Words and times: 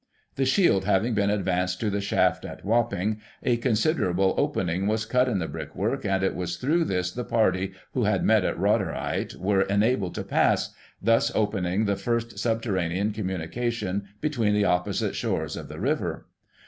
The 0.33 0.45
shield 0.45 0.85
having 0.85 1.13
been 1.13 1.29
advanced 1.29 1.79
to 1.81 1.91
the 1.91 2.01
shaft 2.01 2.43
at 2.43 2.65
Wapping, 2.65 3.21
a 3.43 3.57
considerable 3.57 4.33
opening 4.35 4.87
was 4.87 5.05
cut 5.05 5.29
in 5.29 5.37
the 5.37 5.47
brickwork, 5.47 6.03
and 6.07 6.23
it 6.23 6.33
was 6.35 6.57
through 6.57 6.85
this 6.85 7.11
the 7.11 7.23
party, 7.23 7.73
who 7.93 8.05
had 8.05 8.23
met 8.23 8.43
at 8.43 8.57
Rotherhithe, 8.57 9.35
were 9.35 9.61
enabled 9.61 10.15
to 10.15 10.23
pass, 10.23 10.73
thus 11.03 11.31
opening 11.35 11.85
the 11.85 11.95
first 11.95 12.39
subterranean 12.39 13.11
communication 13.11 14.07
between 14.21 14.55
the 14.55 14.65
opposite 14.65 15.13
shores 15.13 15.55
of 15.55 15.67
the 15.67 15.79
river. 15.79 16.25